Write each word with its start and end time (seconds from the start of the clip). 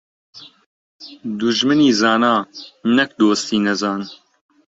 دوژمنی 1.39 1.89
زانا، 1.99 2.35
نەک 2.95 3.09
دۆستی 3.19 3.63
نەزان. 3.65 4.01